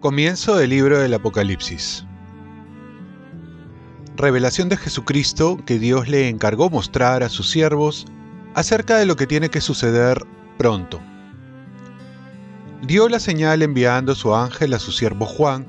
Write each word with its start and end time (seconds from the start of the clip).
Comienzo 0.00 0.56
del 0.56 0.70
libro 0.70 0.98
del 0.98 1.12
Apocalipsis. 1.12 2.06
Revelación 4.16 4.70
de 4.70 4.78
Jesucristo 4.78 5.58
que 5.66 5.78
Dios 5.78 6.08
le 6.08 6.30
encargó 6.30 6.70
mostrar 6.70 7.22
a 7.22 7.28
sus 7.28 7.50
siervos 7.50 8.06
acerca 8.54 8.96
de 8.96 9.04
lo 9.04 9.16
que 9.16 9.26
tiene 9.26 9.50
que 9.50 9.60
suceder 9.60 10.24
pronto. 10.56 11.02
Dio 12.80 13.10
la 13.10 13.20
señal 13.20 13.60
enviando 13.60 14.14
su 14.14 14.34
ángel 14.34 14.72
a 14.72 14.78
su 14.78 14.90
siervo 14.90 15.26
Juan, 15.26 15.66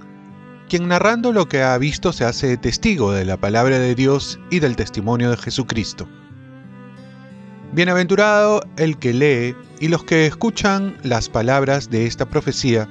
quien 0.72 0.88
narrando 0.88 1.34
lo 1.34 1.50
que 1.50 1.64
ha 1.64 1.78
visto 1.78 2.14
se 2.14 2.24
hace 2.24 2.56
testigo 2.56 3.12
de 3.12 3.26
la 3.26 3.36
palabra 3.36 3.78
de 3.78 3.94
Dios 3.94 4.40
y 4.50 4.60
del 4.60 4.78
testimonio 4.78 5.30
de 5.30 5.36
Jesucristo. 5.36 6.07
Bienaventurado 7.74 8.62
el 8.78 8.98
que 8.98 9.12
lee 9.12 9.54
y 9.82 9.89
los 9.89 10.06
que 10.06 10.26
escuchan 10.28 10.96
las 11.04 11.28
palabras 11.28 11.89
de 11.89 12.06
esta 12.06 12.29
profecía, 12.29 12.88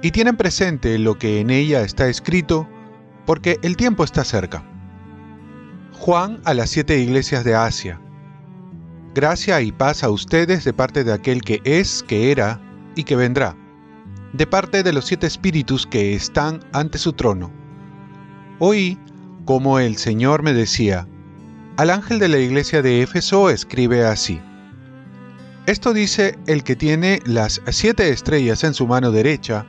y 0.00 0.12
tienen 0.12 0.38
presente 0.38 0.98
lo 0.98 1.18
que 1.18 1.40
en 1.40 1.50
ella 1.50 1.82
está 1.82 2.08
escrito, 2.08 2.66
porque 3.26 3.58
el 3.60 3.76
tiempo 3.76 4.04
está 4.04 4.24
cerca. 4.24 4.64
Juan 5.92 6.40
a 6.46 6.54
las 6.54 6.70
siete 6.70 6.98
iglesias 6.98 7.44
de 7.44 7.54
Asia. 7.54 8.00
Gracia 9.14 9.60
y 9.60 9.70
paz 9.70 10.02
a 10.02 10.08
ustedes 10.08 10.64
de 10.64 10.72
parte 10.72 11.04
de 11.04 11.12
aquel 11.12 11.42
que 11.42 11.60
es, 11.64 12.02
que 12.08 12.32
era 12.32 12.58
y 12.96 13.04
que 13.04 13.16
vendrá, 13.16 13.54
de 14.32 14.46
parte 14.46 14.82
de 14.82 14.92
los 14.92 15.06
siete 15.06 15.26
espíritus 15.26 15.86
que 15.86 16.14
están 16.14 16.60
ante 16.72 16.98
su 16.98 17.12
trono. 17.12 17.52
Oí 18.58 18.98
como 19.44 19.78
el 19.78 19.96
Señor 19.96 20.42
me 20.42 20.52
decía, 20.52 21.08
al 21.76 21.90
ángel 21.90 22.18
de 22.18 22.28
la 22.28 22.38
iglesia 22.38 22.82
de 22.82 23.02
Éfeso 23.02 23.50
escribe 23.50 24.04
así. 24.04 24.40
Esto 25.66 25.92
dice 25.92 26.38
el 26.46 26.64
que 26.64 26.76
tiene 26.76 27.20
las 27.24 27.60
siete 27.70 28.10
estrellas 28.10 28.64
en 28.64 28.74
su 28.74 28.86
mano 28.86 29.10
derecha, 29.10 29.66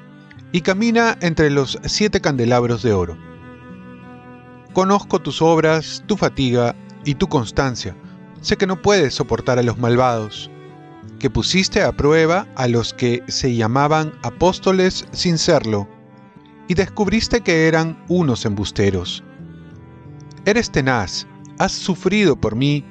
y 0.52 0.62
camina 0.62 1.18
entre 1.22 1.50
los 1.50 1.80
siete 1.86 2.22
candelabros 2.22 2.84
de 2.84 2.94
oro. 2.94 3.18
Conozco 4.74 5.20
tus 5.20 5.42
obras, 5.42 6.04
tu 6.06 6.16
fatiga 6.16 6.76
y 7.04 7.16
tu 7.16 7.28
constancia. 7.28 7.96
Sé 8.42 8.58
que 8.58 8.68
no 8.68 8.82
puedes 8.82 9.16
soportar 9.16 9.58
a 9.58 9.64
los 9.64 9.80
malvados, 9.80 10.52
que 11.24 11.30
pusiste 11.30 11.82
a 11.82 11.94
prueba 11.94 12.48
a 12.58 12.68
los 12.68 12.94
que 12.94 13.24
se 13.30 13.56
llamaban 13.56 14.12
apóstoles 14.24 15.06
sin 15.14 15.38
serlo, 15.38 15.88
y 16.68 16.74
descubriste 16.74 17.40
que 17.40 17.70
eran 17.70 18.04
unos 18.10 18.44
embusteros. 18.44 19.24
Eres 20.44 20.70
tenaz, 20.70 21.26
has 21.60 21.72
sufrido 21.72 22.36
por 22.36 22.58
mí 22.58 22.84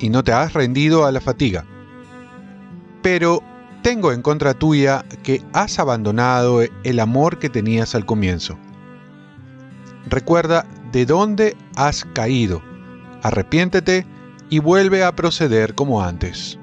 y 0.00 0.10
no 0.10 0.22
te 0.22 0.32
has 0.32 0.52
rendido 0.52 1.06
a 1.06 1.12
la 1.12 1.22
fatiga. 1.22 1.64
Pero 3.00 3.42
tengo 3.80 4.12
en 4.12 4.20
contra 4.20 4.52
tuya 4.52 5.02
que 5.22 5.42
has 5.54 5.78
abandonado 5.78 6.60
el 6.60 7.00
amor 7.00 7.38
que 7.38 7.48
tenías 7.48 7.94
al 7.94 8.04
comienzo. 8.04 8.58
Recuerda 10.10 10.66
de 10.92 11.06
dónde 11.06 11.56
has 11.74 12.04
caído, 12.12 12.60
arrepiéntete 13.22 14.04
y 14.50 14.58
vuelve 14.58 15.04
a 15.04 15.16
proceder 15.16 15.74
como 15.74 16.02
antes. 16.02 16.58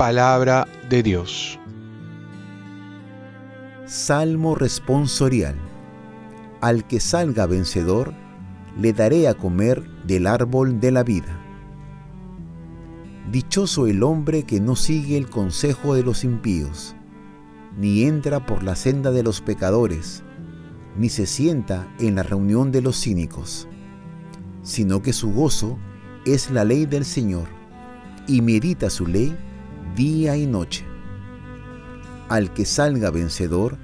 Palabra 0.00 0.66
de 0.88 1.02
Dios. 1.02 1.58
Salmo 3.84 4.54
responsorial. 4.54 5.56
Al 6.62 6.86
que 6.86 7.00
salga 7.00 7.44
vencedor, 7.44 8.14
le 8.78 8.94
daré 8.94 9.28
a 9.28 9.34
comer 9.34 9.86
del 10.06 10.26
árbol 10.26 10.80
de 10.80 10.90
la 10.90 11.02
vida. 11.02 11.38
Dichoso 13.30 13.86
el 13.88 14.02
hombre 14.02 14.44
que 14.44 14.58
no 14.58 14.74
sigue 14.74 15.18
el 15.18 15.28
consejo 15.28 15.94
de 15.94 16.02
los 16.02 16.24
impíos, 16.24 16.96
ni 17.76 18.04
entra 18.04 18.46
por 18.46 18.62
la 18.62 18.76
senda 18.76 19.10
de 19.10 19.22
los 19.22 19.42
pecadores, 19.42 20.22
ni 20.96 21.10
se 21.10 21.26
sienta 21.26 21.86
en 21.98 22.14
la 22.14 22.22
reunión 22.22 22.72
de 22.72 22.80
los 22.80 22.98
cínicos, 22.98 23.68
sino 24.62 25.02
que 25.02 25.12
su 25.12 25.30
gozo 25.34 25.76
es 26.24 26.50
la 26.50 26.64
ley 26.64 26.86
del 26.86 27.04
Señor, 27.04 27.48
y 28.26 28.40
medita 28.40 28.88
su 28.88 29.06
ley 29.06 29.36
día 29.94 30.36
y 30.36 30.46
noche. 30.46 30.84
Al 32.28 32.52
que 32.52 32.64
salga 32.64 33.10
vencedor, 33.10 33.76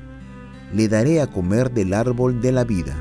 le 0.73 0.89
daré 0.89 1.21
a 1.21 1.27
comer 1.27 1.71
del 1.73 1.95
árbol 1.95 2.41
de 2.41 2.53
la 2.53 2.65
vida. 2.65 2.97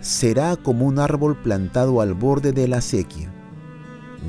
Será 0.00 0.56
como 0.56 0.86
un 0.86 0.98
árbol 0.98 1.36
plantado 1.36 2.00
al 2.00 2.14
borde 2.14 2.52
de 2.52 2.68
la 2.68 2.80
sequía 2.80 3.32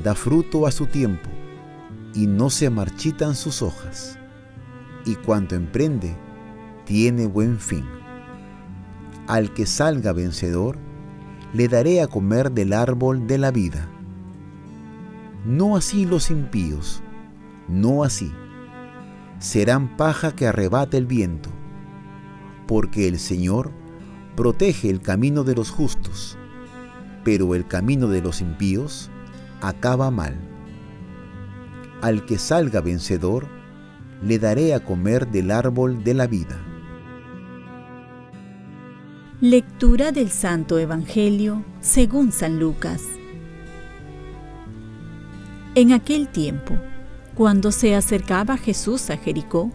da 0.02 0.14
fruto 0.14 0.66
a 0.66 0.72
su 0.72 0.86
tiempo, 0.86 1.28
y 2.14 2.26
no 2.26 2.50
se 2.50 2.70
marchitan 2.70 3.34
sus 3.34 3.62
hojas, 3.62 4.18
y 5.04 5.16
cuanto 5.16 5.54
emprende, 5.54 6.16
tiene 6.84 7.26
buen 7.26 7.58
fin. 7.58 7.84
Al 9.26 9.52
que 9.52 9.66
salga 9.66 10.12
vencedor, 10.12 10.78
le 11.52 11.68
daré 11.68 12.00
a 12.00 12.08
comer 12.08 12.52
del 12.52 12.72
árbol 12.72 13.26
de 13.26 13.38
la 13.38 13.50
vida. 13.50 13.88
No 15.44 15.76
así 15.76 16.06
los 16.06 16.30
impíos, 16.30 17.02
no 17.72 18.04
así. 18.04 18.32
Serán 19.38 19.96
paja 19.96 20.36
que 20.36 20.46
arrebate 20.46 20.96
el 20.96 21.06
viento, 21.06 21.50
porque 22.68 23.08
el 23.08 23.18
Señor 23.18 23.72
protege 24.36 24.88
el 24.90 25.00
camino 25.00 25.42
de 25.42 25.54
los 25.54 25.70
justos, 25.70 26.38
pero 27.24 27.54
el 27.54 27.66
camino 27.66 28.08
de 28.08 28.22
los 28.22 28.40
impíos 28.40 29.10
acaba 29.60 30.10
mal. 30.10 30.36
Al 32.00 32.24
que 32.26 32.38
salga 32.38 32.80
vencedor, 32.80 33.46
le 34.22 34.38
daré 34.38 34.74
a 34.74 34.84
comer 34.84 35.28
del 35.28 35.50
árbol 35.50 36.04
de 36.04 36.14
la 36.14 36.26
vida. 36.26 36.60
Lectura 39.40 40.12
del 40.12 40.30
Santo 40.30 40.78
Evangelio 40.78 41.64
según 41.80 42.30
San 42.30 42.60
Lucas. 42.60 43.02
En 45.74 45.92
aquel 45.92 46.28
tiempo, 46.28 46.74
cuando 47.34 47.72
se 47.72 47.94
acercaba 47.94 48.56
Jesús 48.56 49.10
a 49.10 49.16
Jericó, 49.16 49.70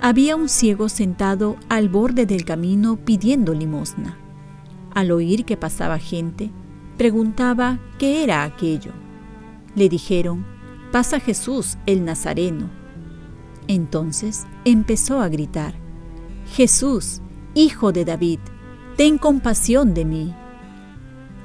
había 0.00 0.36
un 0.36 0.48
ciego 0.48 0.88
sentado 0.88 1.56
al 1.68 1.88
borde 1.88 2.26
del 2.26 2.44
camino 2.44 2.96
pidiendo 2.96 3.54
limosna. 3.54 4.18
Al 4.92 5.10
oír 5.10 5.44
que 5.44 5.56
pasaba 5.56 5.98
gente, 5.98 6.50
preguntaba 6.96 7.78
qué 7.98 8.22
era 8.22 8.44
aquello. 8.44 8.92
Le 9.74 9.88
dijeron, 9.88 10.46
pasa 10.92 11.18
Jesús 11.20 11.78
el 11.86 12.04
Nazareno. 12.04 12.70
Entonces 13.66 14.46
empezó 14.64 15.20
a 15.20 15.28
gritar, 15.28 15.74
Jesús, 16.52 17.20
hijo 17.54 17.90
de 17.92 18.04
David, 18.04 18.40
ten 18.96 19.18
compasión 19.18 19.94
de 19.94 20.04
mí. 20.04 20.34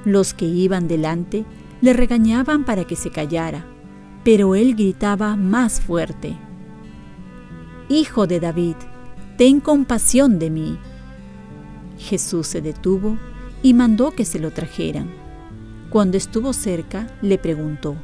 Los 0.05 0.33
que 0.33 0.45
iban 0.45 0.87
delante 0.87 1.45
le 1.81 1.93
regañaban 1.93 2.66
para 2.66 2.85
que 2.85 2.95
se 2.95 3.09
callara, 3.09 3.66
pero 4.31 4.53
él 4.53 4.75
gritaba 4.75 5.35
más 5.35 5.81
fuerte, 5.81 6.38
Hijo 7.90 8.28
de 8.28 8.40
David, 8.40 8.75
ten 9.40 9.59
compasión 9.59 10.38
de 10.38 10.51
mí. 10.51 10.78
Jesús 11.97 12.45
se 12.45 12.62
detuvo 12.62 13.17
y 13.63 13.73
mandó 13.73 14.12
que 14.12 14.25
se 14.25 14.38
lo 14.38 14.51
trajeran. 14.51 15.09
Cuando 15.90 16.16
estuvo 16.16 16.53
cerca, 16.53 17.07
le 17.23 17.40
preguntó, 17.40 17.95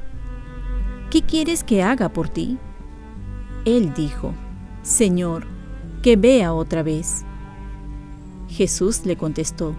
¿qué 1.12 1.22
quieres 1.22 1.64
que 1.64 1.84
haga 1.84 2.10
por 2.10 2.28
ti? 2.28 2.58
Él 3.64 3.94
dijo, 3.94 4.34
Señor, 4.82 5.46
que 6.02 6.16
vea 6.16 6.54
otra 6.54 6.82
vez. 6.82 7.24
Jesús 8.50 9.06
le 9.06 9.16
contestó, 9.16 9.76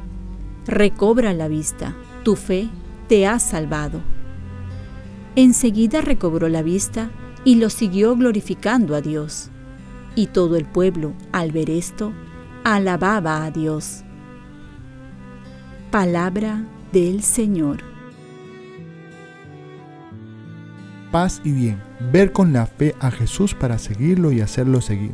Recobra 0.65 1.33
la 1.33 1.49
vista, 1.49 1.97
tu 2.23 2.37
fe 2.37 2.69
te 3.09 3.27
ha 3.27 3.41
salvado. 3.41 4.01
Enseguida 5.37 6.01
recobró 6.01 6.49
la 6.49 6.63
vista 6.63 7.11
y 7.45 7.57
lo 7.57 7.71
siguió 7.71 8.17
glorificando 8.17 8.95
a 8.95 9.01
Dios. 9.01 9.51
Y 10.15 10.29
todo 10.29 10.57
el 10.57 10.65
pueblo, 10.65 11.13
al 11.31 11.53
ver 11.53 11.71
esto, 11.71 12.13
alababa 12.65 13.45
a 13.45 13.51
Dios. 13.51 14.03
Palabra 15.91 16.65
del 16.93 17.23
Señor. 17.23 17.97
paz 21.17 21.41
y 21.45 21.53
bien, 21.53 21.79
ver 22.13 22.31
con 22.31 22.53
la 22.53 22.67
fe 22.67 22.95
a 23.01 23.11
Jesús 23.11 23.55
para 23.55 23.79
seguirlo 23.79 24.33
y 24.33 24.43
hacerlo 24.43 24.83
seguir. 24.83 25.13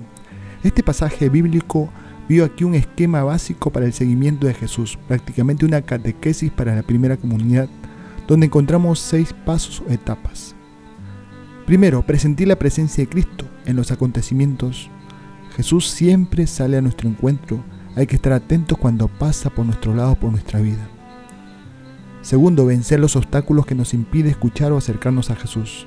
Este 0.65 0.83
pasaje 0.83 1.29
bíblico 1.29 1.91
vio 2.29 2.45
aquí 2.45 2.65
un 2.65 2.75
esquema 2.75 3.23
básico 3.23 3.71
para 3.71 3.87
el 3.87 3.93
seguimiento 3.93 4.49
de 4.49 4.55
Jesús, 4.55 4.99
prácticamente 5.07 5.65
una 5.65 5.83
catequesis 5.83 6.51
para 6.51 6.75
la 6.75 6.83
primera 6.83 7.17
comunidad, 7.17 7.69
donde 8.27 8.47
encontramos 8.47 8.99
seis 8.99 9.35
pasos 9.45 9.83
o 9.87 9.91
etapas. 9.93 10.55
Primero, 11.67 12.03
presentar 12.03 12.47
la 12.49 12.59
presencia 12.59 13.05
de 13.05 13.11
Cristo 13.11 13.47
en 13.67 13.77
los 13.77 13.93
acontecimientos. 13.93 14.91
Jesús 15.57 15.89
siempre 15.89 16.47
sale 16.47 16.77
a 16.77 16.83
nuestro 16.83 17.09
encuentro, 17.09 17.63
hay 17.95 18.07
que 18.07 18.17
estar 18.17 18.33
atentos 18.33 18.79
cuando 18.79 19.09
pasa 19.09 19.51
por 19.51 19.67
nuestro 19.67 19.95
lado, 19.95 20.15
por 20.17 20.31
nuestra 20.31 20.61
vida. 20.61 20.89
Segundo, 22.23 22.67
vencer 22.67 23.01
los 23.01 23.17
obstáculos 23.17 23.67
que 23.67 23.75
nos 23.75 23.95
impide 23.95 24.31
escuchar 24.31 24.73
o 24.73 24.77
acercarnos 24.77 25.31
a 25.31 25.37
Jesús. 25.37 25.87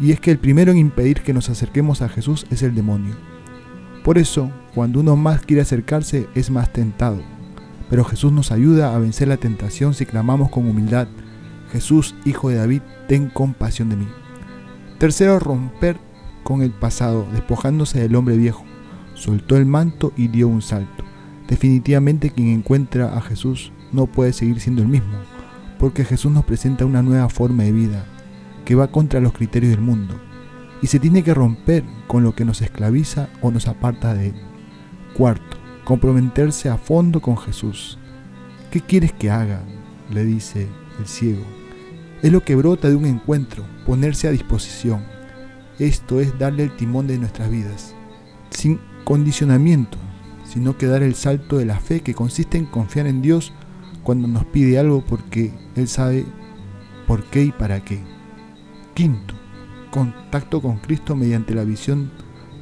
Y 0.00 0.12
es 0.12 0.20
que 0.20 0.30
el 0.30 0.38
primero 0.38 0.72
en 0.72 0.78
impedir 0.78 1.22
que 1.22 1.32
nos 1.32 1.48
acerquemos 1.48 2.02
a 2.02 2.08
Jesús 2.08 2.46
es 2.50 2.62
el 2.62 2.74
demonio. 2.74 3.14
Por 4.04 4.18
eso, 4.18 4.50
cuando 4.74 5.00
uno 5.00 5.16
más 5.16 5.40
quiere 5.40 5.62
acercarse, 5.62 6.28
es 6.34 6.50
más 6.50 6.72
tentado. 6.72 7.22
Pero 7.88 8.04
Jesús 8.04 8.32
nos 8.32 8.52
ayuda 8.52 8.94
a 8.94 8.98
vencer 8.98 9.28
la 9.28 9.36
tentación 9.36 9.94
si 9.94 10.04
clamamos 10.04 10.50
con 10.50 10.68
humildad, 10.68 11.08
Jesús, 11.74 12.14
Hijo 12.24 12.50
de 12.50 12.54
David, 12.54 12.82
ten 13.08 13.28
compasión 13.28 13.88
de 13.88 13.96
mí. 13.96 14.06
Tercero, 14.98 15.40
romper 15.40 15.98
con 16.44 16.62
el 16.62 16.70
pasado, 16.70 17.26
despojándose 17.32 17.98
del 17.98 18.14
hombre 18.14 18.36
viejo. 18.36 18.64
Soltó 19.14 19.56
el 19.56 19.66
manto 19.66 20.12
y 20.16 20.28
dio 20.28 20.46
un 20.46 20.62
salto. 20.62 21.02
Definitivamente 21.48 22.30
quien 22.30 22.50
encuentra 22.50 23.18
a 23.18 23.20
Jesús 23.20 23.72
no 23.90 24.06
puede 24.06 24.32
seguir 24.32 24.60
siendo 24.60 24.82
el 24.82 24.88
mismo, 24.88 25.18
porque 25.80 26.04
Jesús 26.04 26.30
nos 26.30 26.44
presenta 26.44 26.86
una 26.86 27.02
nueva 27.02 27.28
forma 27.28 27.64
de 27.64 27.72
vida 27.72 28.04
que 28.64 28.76
va 28.76 28.92
contra 28.92 29.18
los 29.18 29.32
criterios 29.32 29.72
del 29.72 29.80
mundo 29.80 30.14
y 30.80 30.86
se 30.86 31.00
tiene 31.00 31.24
que 31.24 31.34
romper 31.34 31.82
con 32.06 32.22
lo 32.22 32.36
que 32.36 32.44
nos 32.44 32.62
esclaviza 32.62 33.30
o 33.40 33.50
nos 33.50 33.66
aparta 33.66 34.14
de 34.14 34.28
él. 34.28 34.34
Cuarto, 35.16 35.56
comprometerse 35.82 36.68
a 36.68 36.78
fondo 36.78 37.20
con 37.20 37.36
Jesús. 37.36 37.98
¿Qué 38.70 38.80
quieres 38.80 39.12
que 39.12 39.28
haga? 39.28 39.64
le 40.12 40.24
dice 40.24 40.68
el 41.00 41.06
ciego. 41.08 41.63
Es 42.24 42.32
lo 42.32 42.42
que 42.42 42.54
brota 42.54 42.88
de 42.88 42.96
un 42.96 43.04
encuentro, 43.04 43.64
ponerse 43.84 44.26
a 44.26 44.30
disposición. 44.30 45.04
Esto 45.78 46.20
es 46.20 46.38
darle 46.38 46.62
el 46.62 46.74
timón 46.74 47.06
de 47.06 47.18
nuestras 47.18 47.50
vidas, 47.50 47.94
sin 48.48 48.80
condicionamiento, 49.04 49.98
sino 50.46 50.78
que 50.78 50.86
dar 50.86 51.02
el 51.02 51.16
salto 51.16 51.58
de 51.58 51.66
la 51.66 51.78
fe 51.78 52.00
que 52.00 52.14
consiste 52.14 52.56
en 52.56 52.64
confiar 52.64 53.08
en 53.08 53.20
Dios 53.20 53.52
cuando 54.02 54.26
nos 54.26 54.46
pide 54.46 54.78
algo 54.78 55.04
porque 55.04 55.52
Él 55.76 55.86
sabe 55.86 56.24
por 57.06 57.24
qué 57.24 57.42
y 57.42 57.52
para 57.52 57.84
qué. 57.84 58.00
Quinto, 58.94 59.34
contacto 59.90 60.62
con 60.62 60.78
Cristo 60.78 61.16
mediante 61.16 61.54
la 61.54 61.64
visión 61.64 62.10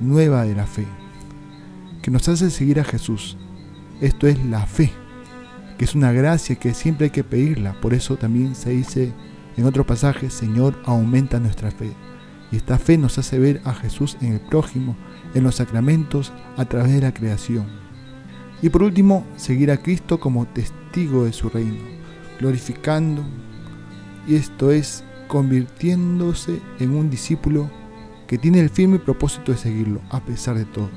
nueva 0.00 0.42
de 0.42 0.56
la 0.56 0.66
fe, 0.66 0.88
que 2.02 2.10
nos 2.10 2.28
hace 2.28 2.50
seguir 2.50 2.80
a 2.80 2.84
Jesús. 2.84 3.38
Esto 4.00 4.26
es 4.26 4.44
la 4.44 4.66
fe, 4.66 4.90
que 5.78 5.84
es 5.84 5.94
una 5.94 6.10
gracia 6.10 6.56
que 6.56 6.74
siempre 6.74 7.04
hay 7.04 7.10
que 7.12 7.22
pedirla. 7.22 7.80
Por 7.80 7.94
eso 7.94 8.16
también 8.16 8.56
se 8.56 8.70
dice 8.70 9.12
en 9.56 9.66
otro 9.66 9.86
pasaje, 9.86 10.30
Señor, 10.30 10.80
aumenta 10.84 11.38
nuestra 11.38 11.70
fe. 11.70 11.92
Y 12.50 12.56
esta 12.56 12.78
fe 12.78 12.98
nos 12.98 13.18
hace 13.18 13.38
ver 13.38 13.60
a 13.64 13.74
Jesús 13.74 14.16
en 14.20 14.34
el 14.34 14.40
prójimo, 14.40 14.96
en 15.34 15.44
los 15.44 15.56
sacramentos, 15.56 16.32
a 16.56 16.64
través 16.64 16.92
de 16.92 17.00
la 17.00 17.14
creación. 17.14 17.66
Y 18.60 18.68
por 18.68 18.82
último, 18.82 19.26
seguir 19.36 19.70
a 19.70 19.78
Cristo 19.78 20.20
como 20.20 20.46
testigo 20.46 21.24
de 21.24 21.32
su 21.32 21.48
reino, 21.48 21.80
glorificando, 22.38 23.24
y 24.26 24.36
esto 24.36 24.70
es 24.70 25.04
convirtiéndose 25.28 26.60
en 26.78 26.94
un 26.94 27.10
discípulo 27.10 27.70
que 28.26 28.38
tiene 28.38 28.60
el 28.60 28.70
firme 28.70 28.98
propósito 28.98 29.52
de 29.52 29.58
seguirlo 29.58 30.00
a 30.10 30.20
pesar 30.20 30.56
de 30.56 30.64
todo. 30.64 30.90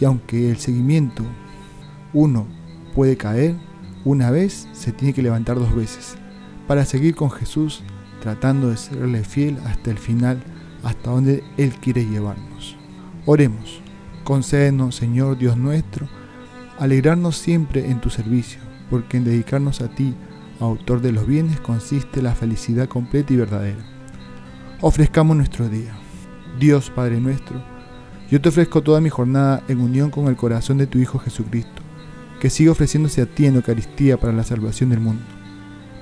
Y 0.00 0.04
aunque 0.04 0.50
el 0.50 0.58
seguimiento 0.58 1.24
uno 2.12 2.46
puede 2.94 3.16
caer, 3.16 3.56
una 4.04 4.30
vez 4.30 4.68
se 4.72 4.92
tiene 4.92 5.12
que 5.12 5.22
levantar 5.22 5.58
dos 5.58 5.74
veces 5.74 6.16
para 6.66 6.84
seguir 6.84 7.14
con 7.14 7.30
Jesús 7.30 7.82
tratando 8.20 8.70
de 8.70 8.76
serle 8.76 9.24
fiel 9.24 9.58
hasta 9.66 9.90
el 9.90 9.98
final, 9.98 10.42
hasta 10.82 11.10
donde 11.10 11.42
Él 11.56 11.74
quiere 11.74 12.06
llevarnos. 12.06 12.76
Oremos, 13.26 13.80
concédenos, 14.24 14.94
Señor 14.94 15.38
Dios 15.38 15.56
nuestro, 15.56 16.08
alegrarnos 16.78 17.36
siempre 17.36 17.90
en 17.90 18.00
tu 18.00 18.10
servicio, 18.10 18.60
porque 18.90 19.16
en 19.16 19.24
dedicarnos 19.24 19.80
a 19.80 19.88
ti, 19.88 20.14
autor 20.60 21.00
de 21.00 21.12
los 21.12 21.26
bienes, 21.26 21.60
consiste 21.60 22.22
la 22.22 22.34
felicidad 22.34 22.88
completa 22.88 23.32
y 23.32 23.36
verdadera. 23.36 23.84
Ofrezcamos 24.80 25.36
nuestro 25.36 25.68
día. 25.68 25.92
Dios 26.58 26.90
Padre 26.90 27.20
nuestro, 27.20 27.62
yo 28.30 28.40
te 28.40 28.48
ofrezco 28.48 28.82
toda 28.82 29.00
mi 29.00 29.08
jornada 29.08 29.62
en 29.68 29.80
unión 29.80 30.10
con 30.10 30.26
el 30.26 30.36
corazón 30.36 30.76
de 30.76 30.86
tu 30.86 30.98
Hijo 30.98 31.18
Jesucristo, 31.18 31.82
que 32.40 32.50
sigue 32.50 32.70
ofreciéndose 32.70 33.22
a 33.22 33.26
ti 33.26 33.46
en 33.46 33.56
Eucaristía 33.56 34.18
para 34.18 34.32
la 34.32 34.44
salvación 34.44 34.90
del 34.90 35.00
mundo. 35.00 35.22